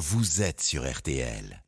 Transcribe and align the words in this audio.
vous 0.00 0.40
êtes 0.40 0.62
sur 0.62 0.90
RTL. 0.90 1.62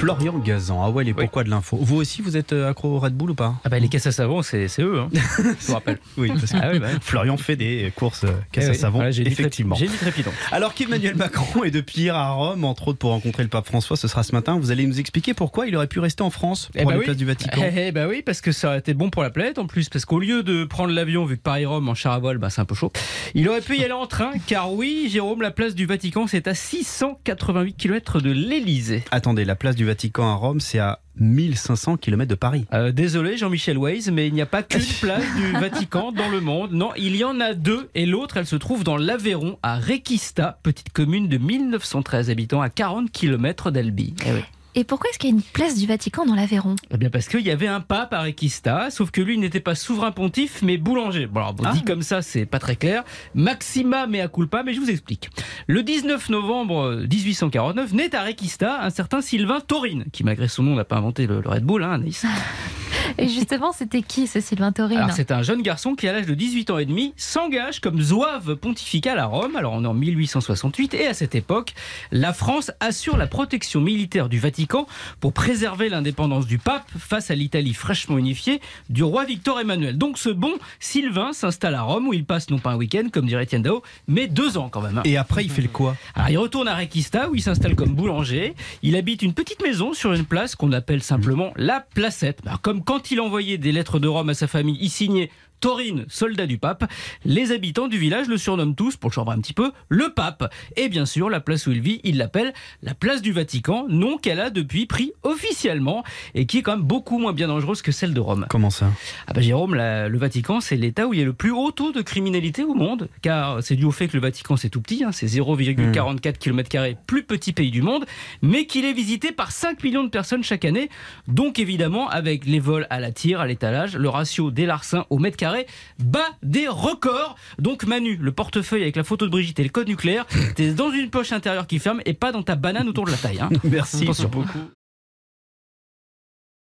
Florian 0.00 0.38
Gazan. 0.38 0.82
Ah 0.84 0.90
ouais, 0.90 1.04
les 1.04 1.14
pourquoi 1.14 1.42
de 1.42 1.48
l'info. 1.48 1.78
Vous 1.80 1.96
aussi, 1.96 2.20
vous 2.20 2.36
êtes 2.36 2.52
euh, 2.52 2.68
accro 2.68 2.96
au 2.96 2.98
Red 2.98 3.14
Bull 3.14 3.30
ou 3.30 3.34
pas? 3.34 3.54
Ah 3.64 3.70
bah 3.70 3.78
les 3.78 3.88
caisses 3.88 4.06
à 4.06 4.12
savon, 4.12 4.42
c'est 4.42 4.66
eux, 4.78 4.98
hein. 5.00 5.08
je 5.14 5.66
vous 5.68 5.72
rappelle. 5.72 5.98
Oui, 6.18 6.28
parce 6.28 6.52
que 6.52 6.56
Ah 6.60 6.68
oui, 6.70 6.78
bah. 6.80 6.88
Florian 7.00 7.38
fait 7.38 7.56
des 7.56 7.90
courses 7.96 8.24
euh, 8.24 8.32
caisse 8.52 8.64
Eh 8.66 8.68
à 8.68 8.72
oui. 8.72 8.76
savon, 8.78 8.98
Voilà, 8.98 9.10
mis 9.10 9.20
effectivement. 9.26 9.74
J'ai 9.74 9.88
mis 9.88 9.96
trépidant. 9.96 10.32
Alors 10.52 10.74
qu'Emmanuel 10.74 11.16
Macron 11.16 11.64
est 11.64 11.70
de 11.70 11.80
Pire 11.80 12.14
à 12.14 12.28
Rome, 12.32 12.64
entre 12.64 12.88
autres 12.88 12.98
pour 12.98 13.10
rencontrer 13.12 13.42
le 13.42 13.48
pape 13.48 13.64
François, 13.64 13.96
ce 13.96 14.06
sera 14.06 14.22
ce 14.22 14.32
matin. 14.32 14.58
Vous 14.60 14.70
allez 14.70 14.86
nous 14.86 15.00
expliquer 15.00 15.32
pourquoi 15.32 15.66
il 15.66 15.74
aurait 15.74 15.86
pu 15.86 15.98
rester 15.98 16.22
en 16.22 16.28
France 16.30 16.66
pour 16.66 16.82
Eh 16.82 16.84
bah 16.84 16.92
les 16.92 16.98
oui. 16.98 17.04
places 17.06 17.16
du 17.16 17.24
Vatican. 17.24 17.62
Eh, 17.64 17.86
eh 17.88 17.92
bah 17.92 18.06
oui, 18.06 18.20
parce 18.24 18.42
que 18.42 18.52
ça 18.52 18.68
aurait 18.68 18.78
été 18.80 18.92
bon 18.92 19.08
pour 19.08 19.22
la 19.22 19.30
planète 19.30 19.58
en 19.58 19.66
plus, 19.66 19.88
parce 19.88 20.04
qu'au 20.04 20.18
lieu 20.18 20.42
de 20.42 20.64
prendre 20.66 20.92
l'avion, 20.92 21.24
vu 21.24 21.38
que 21.38 21.42
Paris-Rome 21.42 21.88
en 21.88 21.94
char 21.94 22.12
à 22.12 22.20
bah, 22.20 22.50
c'est 22.50 22.60
un 22.60 22.66
peu 22.66 22.74
chaud, 22.74 22.92
il 23.34 23.48
aurait 23.48 23.62
pu 23.62 23.78
y 23.78 23.82
aller 23.82 23.92
en 23.92 24.06
train, 24.06 24.32
car 24.46 24.74
oui, 24.74 25.08
Jérôme, 25.10 25.40
la 25.40 25.50
place 25.52 25.74
du 25.74 25.86
Vatican, 25.86 26.26
c'est 26.26 26.46
à 26.48 26.54
688 26.54 27.76
km 27.78 28.20
de 28.20 28.30
l'Elysée. 28.30 29.02
Attendez, 29.10 29.46
la 29.46 29.56
place 29.56 29.74
du 29.74 29.85
Vatican 29.86 30.28
à 30.28 30.34
Rome, 30.34 30.60
c'est 30.60 30.78
à 30.78 31.00
1500 31.18 31.96
km 31.96 32.28
de 32.28 32.34
Paris. 32.34 32.66
Euh, 32.72 32.92
désolé 32.92 33.36
Jean-Michel 33.36 33.78
Weiss, 33.78 34.10
mais 34.10 34.28
il 34.28 34.34
n'y 34.34 34.42
a 34.42 34.46
pas 34.46 34.62
qu'une 34.62 34.80
place 35.00 35.24
du 35.36 35.52
Vatican 35.52 36.12
dans 36.12 36.28
le 36.28 36.40
monde. 36.40 36.72
Non, 36.72 36.90
il 36.96 37.16
y 37.16 37.24
en 37.24 37.40
a 37.40 37.54
deux, 37.54 37.88
et 37.94 38.06
l'autre, 38.06 38.36
elle 38.36 38.46
se 38.46 38.56
trouve 38.56 38.84
dans 38.84 38.96
l'Aveyron, 38.96 39.58
à 39.62 39.78
Requista, 39.78 40.58
petite 40.62 40.92
commune 40.92 41.28
de 41.28 41.38
1913 41.38 42.30
habitants, 42.30 42.60
à 42.60 42.68
40 42.68 43.10
km 43.10 43.70
d'Albi. 43.70 44.14
Eh 44.26 44.32
oui. 44.32 44.40
Et 44.78 44.84
pourquoi 44.84 45.08
est-ce 45.08 45.18
qu'il 45.18 45.30
y 45.30 45.32
a 45.32 45.36
une 45.36 45.42
place 45.42 45.74
du 45.78 45.86
Vatican 45.86 46.26
dans 46.26 46.34
l'Aveyron? 46.34 46.76
Eh 46.90 46.98
bien 46.98 47.08
parce 47.08 47.28
qu'il 47.28 47.40
y 47.40 47.50
avait 47.50 47.66
un 47.66 47.80
pape 47.80 48.12
à 48.12 48.20
Requista, 48.22 48.90
sauf 48.90 49.10
que 49.10 49.22
lui 49.22 49.38
n'était 49.38 49.58
pas 49.60 49.74
souverain 49.74 50.12
pontife, 50.12 50.60
mais 50.62 50.76
boulanger. 50.76 51.26
Bon 51.26 51.40
alors, 51.40 51.54
Ah. 51.64 51.72
dit 51.72 51.82
comme 51.82 52.02
ça, 52.02 52.20
c'est 52.20 52.44
pas 52.44 52.58
très 52.58 52.76
clair. 52.76 53.02
Maxima 53.34 54.06
mea 54.06 54.28
culpa, 54.28 54.62
mais 54.62 54.74
je 54.74 54.80
vous 54.80 54.90
explique. 54.90 55.30
Le 55.66 55.82
19 55.82 56.28
novembre 56.28 57.06
1849 57.10 57.94
naît 57.94 58.14
à 58.14 58.22
Requista 58.24 58.82
un 58.82 58.90
certain 58.90 59.22
Sylvain 59.22 59.60
Taurine, 59.60 60.04
qui 60.12 60.24
malgré 60.24 60.46
son 60.46 60.62
nom 60.62 60.74
n'a 60.74 60.84
pas 60.84 60.96
inventé 60.96 61.26
le, 61.26 61.40
le 61.40 61.48
Red 61.48 61.64
Bull, 61.64 61.82
hein, 61.82 61.92
Anaïs. 61.92 62.26
Et 63.18 63.28
justement, 63.28 63.72
c'était 63.72 64.02
qui 64.02 64.26
ce 64.26 64.40
Sylvain 64.40 64.72
Alors 64.76 65.12
c'est 65.12 65.30
un 65.30 65.42
jeune 65.42 65.62
garçon 65.62 65.94
qui 65.94 66.08
à 66.08 66.12
l'âge 66.12 66.26
de 66.26 66.34
18 66.34 66.70
ans 66.70 66.78
et 66.78 66.84
demi 66.84 67.14
s'engage 67.16 67.80
comme 67.80 68.00
zouave 68.00 68.56
pontifical 68.56 69.18
à 69.18 69.26
Rome. 69.26 69.56
Alors 69.56 69.72
on 69.72 69.84
est 69.84 69.88
en 69.88 69.94
1868 69.94 70.94
et 70.94 71.06
à 71.06 71.14
cette 71.14 71.34
époque, 71.34 71.74
la 72.12 72.32
France 72.32 72.70
assure 72.80 73.16
la 73.16 73.26
protection 73.26 73.80
militaire 73.80 74.28
du 74.28 74.38
Vatican 74.38 74.86
pour 75.20 75.32
préserver 75.32 75.88
l'indépendance 75.88 76.46
du 76.46 76.58
pape 76.58 76.86
face 76.98 77.30
à 77.30 77.34
l'Italie 77.34 77.74
fraîchement 77.74 78.18
unifiée 78.18 78.60
du 78.90 79.02
roi 79.02 79.24
Victor 79.24 79.60
Emmanuel. 79.60 79.98
Donc 79.98 80.18
ce 80.18 80.28
bon 80.28 80.52
Sylvain 80.80 81.32
s'installe 81.32 81.74
à 81.74 81.82
Rome 81.82 82.08
où 82.08 82.12
il 82.12 82.24
passe 82.24 82.50
non 82.50 82.58
pas 82.58 82.70
un 82.70 82.76
week-end 82.76 83.08
comme 83.12 83.26
dirait 83.26 83.44
Etienne 83.44 83.62
Dao, 83.62 83.82
mais 84.08 84.26
deux 84.26 84.58
ans 84.58 84.68
quand 84.68 84.80
même. 84.80 85.00
Et 85.04 85.16
après, 85.16 85.44
il 85.44 85.50
fait 85.50 85.62
le 85.62 85.68
quoi? 85.68 85.96
Alors, 86.14 86.28
il 86.30 86.38
retourne 86.38 86.68
à 86.68 86.74
Requista 86.74 87.28
où 87.28 87.34
il 87.34 87.42
s'installe 87.42 87.74
comme 87.74 87.94
boulanger. 87.94 88.54
Il 88.82 88.96
habite 88.96 89.22
une 89.22 89.34
petite 89.34 89.62
maison 89.62 89.92
sur 89.92 90.12
une 90.12 90.24
place 90.24 90.54
qu'on 90.54 90.72
appelle 90.72 91.02
simplement 91.02 91.52
la 91.56 91.80
Placette. 91.80 92.40
Alors, 92.46 92.60
comme 92.60 92.82
quand 92.82 92.95
il 93.10 93.20
envoyait 93.20 93.58
des 93.58 93.72
lettres 93.72 93.98
de 93.98 94.08
Rome 94.08 94.30
à 94.30 94.34
sa 94.34 94.46
famille, 94.46 94.78
il 94.80 94.90
signait 94.90 95.30
Taurine, 95.60 96.04
soldat 96.08 96.46
du 96.46 96.58
pape. 96.58 96.84
Les 97.24 97.52
habitants 97.52 97.88
du 97.88 97.98
village 97.98 98.28
le 98.28 98.36
surnomment 98.38 98.74
tous, 98.74 98.96
pour 98.96 99.10
le 99.10 99.14
chambrer 99.14 99.34
un 99.34 99.40
petit 99.40 99.52
peu, 99.52 99.72
le 99.88 100.10
pape. 100.14 100.52
Et 100.76 100.88
bien 100.88 101.06
sûr, 101.06 101.30
la 101.30 101.40
place 101.40 101.66
où 101.66 101.72
il 101.72 101.80
vit, 101.80 102.00
il 102.04 102.18
l'appelle 102.18 102.52
la 102.82 102.94
place 102.94 103.22
du 103.22 103.32
Vatican, 103.32 103.86
nom 103.88 104.18
qu'elle 104.18 104.40
a 104.40 104.50
depuis 104.50 104.86
pris 104.86 105.12
officiellement 105.22 106.04
et 106.34 106.46
qui 106.46 106.58
est 106.58 106.62
quand 106.62 106.76
même 106.76 106.86
beaucoup 106.86 107.18
moins 107.18 107.32
bien 107.32 107.48
dangereuse 107.48 107.82
que 107.82 107.92
celle 107.92 108.14
de 108.14 108.20
Rome. 108.20 108.46
Comment 108.50 108.70
ça? 108.70 108.90
Ah 109.26 109.32
bah 109.32 109.40
Jérôme, 109.40 109.74
la- 109.74 110.08
le 110.08 110.18
Vatican, 110.18 110.60
c'est 110.60 110.76
l'État 110.76 111.06
où 111.06 111.14
il 111.14 111.18
y 111.20 111.22
a 111.22 111.24
le 111.24 111.32
plus 111.32 111.50
haut 111.50 111.70
taux 111.70 111.92
de 111.92 112.02
criminalité 112.02 112.64
au 112.64 112.74
monde, 112.74 113.08
car 113.22 113.62
c'est 113.62 113.76
dû 113.76 113.84
au 113.84 113.90
fait 113.90 114.08
que 114.08 114.16
le 114.16 114.22
Vatican, 114.22 114.56
c'est 114.56 114.68
tout 114.70 114.80
petit, 114.80 115.04
hein, 115.04 115.12
c'est 115.12 115.26
0,44 115.26 116.38
km, 116.38 116.96
plus 117.06 117.22
petit 117.22 117.52
pays 117.52 117.70
du 117.70 117.82
monde, 117.82 118.04
mais 118.42 118.66
qu'il 118.66 118.84
est 118.84 118.92
visité 118.92 119.32
par 119.32 119.50
5 119.52 119.82
millions 119.82 120.04
de 120.04 120.08
personnes 120.10 120.42
chaque 120.42 120.64
année. 120.64 120.88
Donc 121.28 121.58
évidemment, 121.58 122.08
avec 122.08 122.44
les 122.46 122.60
vols 122.60 122.86
à 122.90 123.00
la 123.00 123.12
tire, 123.12 123.40
à 123.40 123.46
l'étalage, 123.46 123.96
le 123.96 124.08
ratio 124.08 124.50
des 124.50 124.66
larcins 124.66 125.06
au 125.10 125.18
mètre 125.18 125.36
carré 125.56 125.66
bat 125.98 126.28
des 126.42 126.68
records. 126.68 127.36
Donc 127.58 127.84
Manu, 127.86 128.16
le 128.20 128.32
portefeuille 128.32 128.82
avec 128.82 128.96
la 128.96 129.04
photo 129.04 129.26
de 129.26 129.30
Brigitte 129.30 129.58
et 129.58 129.62
le 129.64 129.68
code 129.70 129.88
nucléaire, 129.88 130.26
t'es 130.54 130.72
dans 130.72 130.90
une 130.90 131.10
poche 131.10 131.32
intérieure 131.32 131.66
qui 131.66 131.78
ferme 131.78 132.00
et 132.04 132.14
pas 132.14 132.32
dans 132.32 132.42
ta 132.42 132.54
banane 132.56 132.88
autour 132.88 133.06
de 133.06 133.10
la 133.10 133.16
taille. 133.16 133.40
hein. 133.40 133.48
Merci 133.64 134.02
Attention. 134.04 134.28
beaucoup. 134.28 134.58